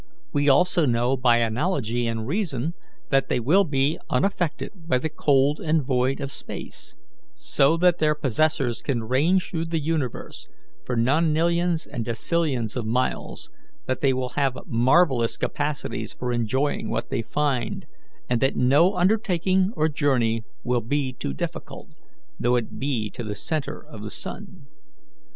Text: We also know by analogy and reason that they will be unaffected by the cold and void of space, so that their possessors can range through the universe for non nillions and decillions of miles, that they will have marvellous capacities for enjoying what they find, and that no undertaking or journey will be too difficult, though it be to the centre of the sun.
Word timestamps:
We 0.33 0.49
also 0.49 0.87
know 0.87 1.15
by 1.15 1.37
analogy 1.37 2.07
and 2.07 2.25
reason 2.25 2.73
that 3.11 3.29
they 3.29 3.39
will 3.39 3.63
be 3.63 3.99
unaffected 4.09 4.71
by 4.73 4.97
the 4.97 5.11
cold 5.11 5.59
and 5.59 5.83
void 5.85 6.19
of 6.19 6.31
space, 6.31 6.95
so 7.35 7.77
that 7.77 7.99
their 7.99 8.15
possessors 8.15 8.81
can 8.81 9.03
range 9.03 9.47
through 9.51 9.65
the 9.65 9.79
universe 9.79 10.47
for 10.87 10.95
non 10.95 11.31
nillions 11.35 11.85
and 11.85 12.03
decillions 12.03 12.75
of 12.75 12.83
miles, 12.87 13.51
that 13.85 14.01
they 14.01 14.11
will 14.11 14.29
have 14.29 14.57
marvellous 14.65 15.37
capacities 15.37 16.13
for 16.13 16.31
enjoying 16.33 16.89
what 16.89 17.11
they 17.11 17.21
find, 17.21 17.85
and 18.27 18.41
that 18.41 18.55
no 18.55 18.95
undertaking 18.95 19.71
or 19.75 19.87
journey 19.87 20.43
will 20.63 20.81
be 20.81 21.13
too 21.13 21.31
difficult, 21.31 21.89
though 22.39 22.55
it 22.55 22.79
be 22.79 23.11
to 23.11 23.23
the 23.23 23.35
centre 23.35 23.79
of 23.85 24.01
the 24.01 24.09
sun. 24.09 24.65